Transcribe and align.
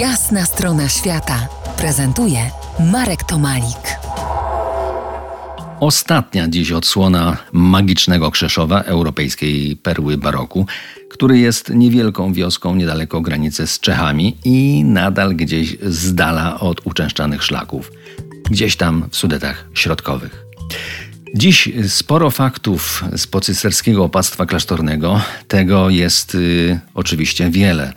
Jasna 0.00 0.44
strona 0.46 0.88
świata 0.88 1.48
prezentuje 1.76 2.38
Marek 2.92 3.24
Tomalik. 3.24 3.98
Ostatnia 5.80 6.48
dziś 6.48 6.72
odsłona 6.72 7.36
magicznego 7.52 8.30
Krzeszowa, 8.30 8.80
europejskiej 8.80 9.76
perły 9.76 10.18
baroku, 10.18 10.66
który 11.10 11.38
jest 11.38 11.70
niewielką 11.74 12.32
wioską 12.32 12.74
niedaleko 12.74 13.20
granicy 13.20 13.66
z 13.66 13.80
Czechami 13.80 14.36
i 14.44 14.84
nadal 14.84 15.36
gdzieś 15.36 15.76
z 15.82 16.14
dala 16.14 16.60
od 16.60 16.86
uczęszczanych 16.86 17.42
szlaków, 17.42 17.92
gdzieś 18.50 18.76
tam 18.76 19.08
w 19.10 19.16
Sudetach 19.16 19.68
Środkowych. 19.74 20.46
Dziś 21.34 21.68
sporo 21.88 22.30
faktów 22.30 23.04
z 23.16 23.26
pocysterskiego 23.26 24.04
opactwa 24.04 24.46
klasztornego. 24.46 25.20
Tego 25.48 25.90
jest 25.90 26.34
y, 26.34 26.80
oczywiście 26.94 27.50
wiele. 27.50 27.92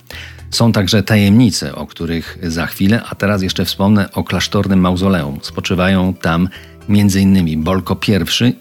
Są 0.51 0.71
także 0.71 1.03
tajemnice, 1.03 1.75
o 1.75 1.87
których 1.87 2.37
za 2.43 2.65
chwilę, 2.65 3.01
a 3.09 3.15
teraz 3.15 3.41
jeszcze 3.41 3.65
wspomnę 3.65 4.11
o 4.11 4.23
klasztornym 4.23 4.79
mauzoleum. 4.79 5.39
Spoczywają 5.41 6.13
tam 6.13 6.49
m.in. 6.89 7.63
Bolko 7.63 7.97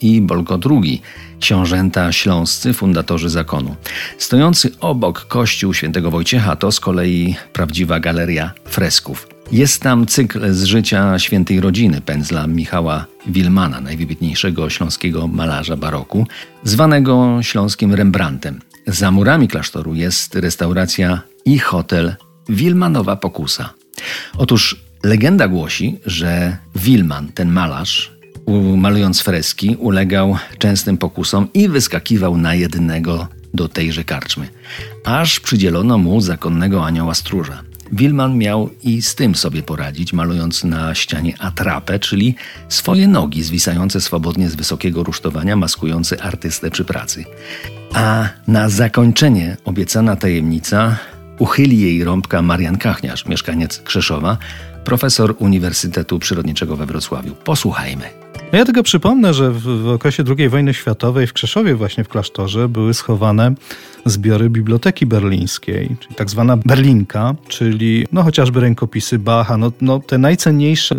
I 0.00 0.14
i 0.14 0.20
Bolko 0.20 0.58
II, 0.70 1.02
książęta 1.40 2.12
śląscy, 2.12 2.72
fundatorzy 2.72 3.30
zakonu. 3.30 3.76
Stojący 4.18 4.70
obok 4.80 5.26
kościół 5.26 5.74
świętego 5.74 6.10
Wojciecha 6.10 6.56
to 6.56 6.72
z 6.72 6.80
kolei 6.80 7.36
prawdziwa 7.52 8.00
galeria 8.00 8.52
fresków. 8.64 9.28
Jest 9.52 9.82
tam 9.82 10.06
cykl 10.06 10.52
z 10.52 10.64
życia 10.64 11.18
świętej 11.18 11.60
rodziny 11.60 12.00
pędzla 12.00 12.46
Michała 12.46 13.06
Wilmana, 13.26 13.80
najwybitniejszego 13.80 14.70
śląskiego 14.70 15.26
malarza 15.26 15.76
baroku, 15.76 16.26
zwanego 16.64 17.38
śląskim 17.42 17.94
Rembrandtem. 17.94 18.60
Za 18.86 19.10
murami 19.10 19.48
klasztoru 19.48 19.94
jest 19.94 20.34
restauracja 20.34 21.20
i 21.48 21.58
hotel 21.58 22.16
Wilmanowa 22.48 23.16
Pokusa. 23.16 23.74
Otóż 24.38 24.76
legenda 25.04 25.48
głosi, 25.48 25.98
że 26.06 26.56
Wilman, 26.76 27.28
ten 27.32 27.48
malarz, 27.48 28.12
malując 28.76 29.20
freski, 29.20 29.76
ulegał 29.76 30.36
częstym 30.58 30.98
pokusom 30.98 31.48
i 31.54 31.68
wyskakiwał 31.68 32.36
na 32.36 32.54
jednego 32.54 33.28
do 33.54 33.68
tejże 33.68 34.04
karczmy, 34.04 34.48
aż 35.04 35.40
przydzielono 35.40 35.98
mu 35.98 36.20
zakonnego 36.20 36.86
anioła 36.86 37.14
stróża. 37.14 37.62
Wilman 37.92 38.38
miał 38.38 38.70
i 38.82 39.02
z 39.02 39.14
tym 39.14 39.34
sobie 39.34 39.62
poradzić, 39.62 40.12
malując 40.12 40.64
na 40.64 40.94
ścianie 40.94 41.34
atrapę, 41.38 41.98
czyli 41.98 42.34
swoje 42.68 43.08
nogi 43.08 43.42
zwisające 43.42 44.00
swobodnie 44.00 44.50
z 44.50 44.54
wysokiego 44.54 45.02
rusztowania, 45.02 45.56
maskujące 45.56 46.22
artystę 46.22 46.70
przy 46.70 46.84
pracy. 46.84 47.24
A 47.94 48.28
na 48.46 48.68
zakończenie 48.68 49.56
obiecana 49.64 50.16
tajemnica 50.16 50.98
uchyli 51.38 51.80
jej 51.80 52.04
rąbka 52.04 52.42
Marian 52.42 52.78
Kachniarz, 52.78 53.26
mieszkaniec 53.26 53.80
Krzeszowa, 53.80 54.38
profesor 54.84 55.34
Uniwersytetu 55.38 56.18
Przyrodniczego 56.18 56.76
we 56.76 56.86
Wrocławiu. 56.86 57.34
Posłuchajmy. 57.34 58.27
Ja 58.52 58.64
tylko 58.64 58.82
przypomnę, 58.82 59.34
że 59.34 59.50
w, 59.50 59.62
w 59.62 59.88
okresie 59.88 60.24
II 60.38 60.48
wojny 60.48 60.74
światowej 60.74 61.26
w 61.26 61.32
Krzeszowie, 61.32 61.74
właśnie 61.74 62.04
w 62.04 62.08
klasztorze, 62.08 62.68
były 62.68 62.94
schowane 62.94 63.54
zbiory 64.04 64.50
Biblioteki 64.50 65.06
Berlińskiej, 65.06 65.96
czyli 66.00 66.14
tak 66.14 66.30
zwana 66.30 66.56
Berlinka, 66.56 67.34
czyli 67.48 68.06
no 68.12 68.22
chociażby 68.22 68.60
rękopisy 68.60 69.18
Bacha, 69.18 69.56
no, 69.56 69.72
no 69.80 70.00
te 70.00 70.18
najcenniejsze 70.18 70.96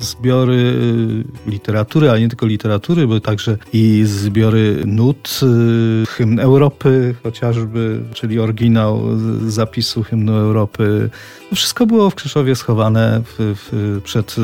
zbiory 0.00 0.54
y, 0.54 1.50
literatury, 1.50 2.10
ale 2.10 2.20
nie 2.20 2.28
tylko 2.28 2.46
literatury, 2.46 3.06
były 3.06 3.20
także 3.20 3.56
i 3.72 4.02
zbiory 4.06 4.82
nut, 4.86 5.40
y, 5.42 6.06
hymn 6.06 6.40
Europy 6.40 7.14
chociażby, 7.22 8.00
czyli 8.14 8.38
oryginał 8.38 9.02
zapisu 9.46 10.02
hymnu 10.02 10.34
Europy. 10.34 11.10
Wszystko 11.54 11.86
było 11.86 12.10
w 12.10 12.14
Krzeszowie 12.14 12.56
schowane 12.56 13.22
w, 13.24 13.34
w, 13.38 14.00
przed 14.04 14.36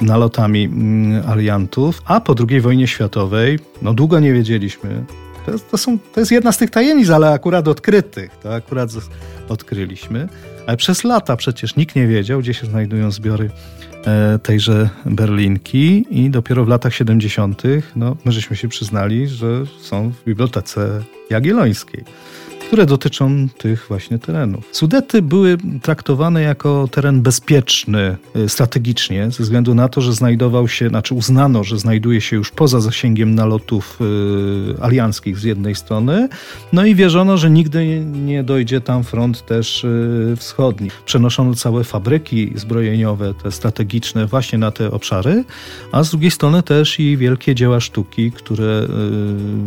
nalotami 0.00 0.64
mm, 0.64 1.30
aliantów, 1.30 2.02
a 2.04 2.20
po 2.20 2.34
II 2.48 2.60
wojnie 2.60 2.86
światowej, 2.86 3.58
no 3.82 3.94
długo 3.94 4.20
nie 4.20 4.32
wiedzieliśmy, 4.32 5.04
to 5.46 5.52
jest, 5.52 5.70
to, 5.70 5.78
są, 5.78 5.98
to 5.98 6.20
jest 6.20 6.32
jedna 6.32 6.52
z 6.52 6.58
tych 6.58 6.70
tajemnic, 6.70 7.10
ale 7.10 7.30
akurat 7.30 7.68
odkrytych, 7.68 8.30
to 8.42 8.54
akurat 8.54 8.90
odkryliśmy. 9.48 10.28
Ale 10.66 10.76
przez 10.76 11.04
lata 11.04 11.36
przecież 11.36 11.76
nikt 11.76 11.96
nie 11.96 12.06
wiedział, 12.06 12.40
gdzie 12.40 12.54
się 12.54 12.66
znajdują 12.66 13.10
zbiory 13.10 13.50
e, 14.06 14.38
tejże 14.38 14.88
berlinki 15.06 16.06
i 16.10 16.30
dopiero 16.30 16.64
w 16.64 16.68
latach 16.68 16.94
70. 16.94 17.62
no, 17.96 18.16
my 18.24 18.32
żeśmy 18.32 18.56
się 18.56 18.68
przyznali, 18.68 19.28
że 19.28 19.66
są 19.80 20.10
w 20.10 20.24
Bibliotece 20.24 21.02
Jagiellońskiej 21.30 22.04
które 22.74 22.86
dotyczą 22.86 23.48
tych 23.58 23.86
właśnie 23.88 24.18
terenów. 24.18 24.68
Sudety 24.72 25.22
były 25.22 25.56
traktowane 25.82 26.42
jako 26.42 26.88
teren 26.90 27.22
bezpieczny 27.22 28.16
y, 28.36 28.48
strategicznie, 28.48 29.30
ze 29.30 29.42
względu 29.42 29.74
na 29.74 29.88
to, 29.88 30.00
że 30.00 30.12
znajdował 30.12 30.68
się, 30.68 30.88
znaczy 30.88 31.14
uznano, 31.14 31.64
że 31.64 31.78
znajduje 31.78 32.20
się 32.20 32.36
już 32.36 32.50
poza 32.50 32.80
zasięgiem 32.80 33.34
nalotów 33.34 33.98
y, 34.00 34.82
alianckich 34.82 35.38
z 35.38 35.42
jednej 35.42 35.74
strony, 35.74 36.28
no 36.72 36.86
i 36.86 36.94
wierzono, 36.94 37.36
że 37.36 37.50
nigdy 37.50 38.04
nie 38.04 38.42
dojdzie 38.42 38.80
tam 38.80 39.04
front 39.04 39.46
też 39.46 39.84
y, 39.84 40.34
wschodni. 40.36 40.90
Przenoszono 41.06 41.54
całe 41.54 41.84
fabryki 41.84 42.52
zbrojeniowe, 42.54 43.34
te 43.42 43.52
strategiczne 43.52 44.26
właśnie 44.26 44.58
na 44.58 44.70
te 44.70 44.90
obszary, 44.90 45.44
a 45.92 46.04
z 46.04 46.10
drugiej 46.10 46.30
strony 46.30 46.62
też 46.62 47.00
i 47.00 47.16
wielkie 47.16 47.54
dzieła 47.54 47.80
sztuki, 47.80 48.32
które 48.32 48.88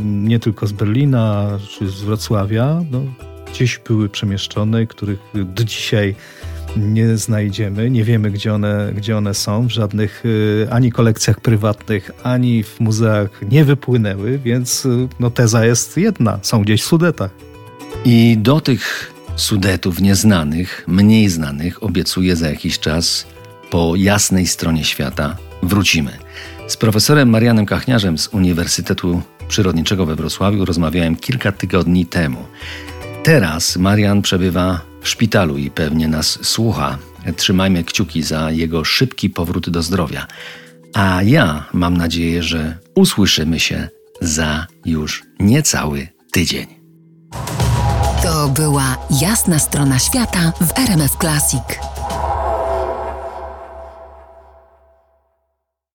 nie 0.03 0.39
tylko 0.39 0.67
z 0.67 0.71
Berlina 0.71 1.47
czy 1.69 1.87
z 1.87 2.01
Wrocławia, 2.01 2.83
no, 2.91 2.96
gdzieś 3.51 3.79
były 3.87 4.09
przemieszczone, 4.09 4.87
których 4.87 5.19
do 5.33 5.63
dzisiaj 5.63 6.15
nie 6.77 7.17
znajdziemy, 7.17 7.89
nie 7.89 8.03
wiemy 8.03 8.31
gdzie 8.31 8.53
one, 8.53 8.93
gdzie 8.95 9.17
one 9.17 9.33
są, 9.33 9.67
w 9.67 9.71
żadnych 9.71 10.25
y, 10.25 10.67
ani 10.71 10.91
kolekcjach 10.91 11.39
prywatnych, 11.39 12.11
ani 12.23 12.63
w 12.63 12.79
muzeach 12.79 13.29
nie 13.51 13.65
wypłynęły, 13.65 14.39
więc 14.39 14.85
y, 14.85 15.07
no, 15.19 15.29
teza 15.29 15.65
jest 15.65 15.97
jedna, 15.97 16.39
są 16.41 16.61
gdzieś 16.61 16.81
w 16.81 16.85
Sudetach. 16.85 17.31
I 18.05 18.37
do 18.39 18.61
tych 18.61 19.13
Sudetów 19.35 20.01
nieznanych, 20.01 20.83
mniej 20.87 21.29
znanych, 21.29 21.83
obiecuję 21.83 22.35
za 22.35 22.49
jakiś 22.49 22.79
czas 22.79 23.27
po 23.69 23.95
jasnej 23.95 24.47
stronie 24.47 24.83
świata 24.83 25.37
wrócimy. 25.63 26.11
Z 26.67 26.77
profesorem 26.77 27.29
Marianem 27.29 27.65
Kachniarzem 27.65 28.17
z 28.17 28.27
Uniwersytetu 28.27 29.21
Przyrodniczego 29.47 30.05
we 30.05 30.15
Wrocławiu 30.15 30.65
rozmawiałem 30.65 31.15
kilka 31.15 31.51
tygodni 31.51 32.05
temu. 32.05 32.45
Teraz 33.23 33.77
Marian 33.77 34.21
przebywa 34.21 34.81
w 35.01 35.09
szpitalu 35.09 35.57
i 35.57 35.71
pewnie 35.71 36.07
nas 36.07 36.39
słucha. 36.41 36.97
Trzymajmy 37.35 37.83
kciuki 37.83 38.23
za 38.23 38.51
jego 38.51 38.83
szybki 38.83 39.29
powrót 39.29 39.69
do 39.69 39.81
zdrowia. 39.83 40.27
A 40.93 41.23
ja 41.23 41.65
mam 41.73 41.97
nadzieję, 41.97 42.43
że 42.43 42.77
usłyszymy 42.95 43.59
się 43.59 43.89
za 44.21 44.67
już 44.85 45.23
niecały 45.39 46.07
tydzień. 46.31 46.67
To 48.23 48.47
była 48.47 48.97
jasna 49.21 49.59
strona 49.59 49.99
świata 49.99 50.53
w 50.61 50.79
RMF 50.79 51.11
Classic. 51.17 51.96